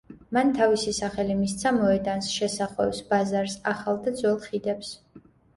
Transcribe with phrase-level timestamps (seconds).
[0.35, 4.91] მან თავისი სახელი მისცა მოედანს, შესახვევს, ბაზარს, ახალ და ძველ ხიდებს.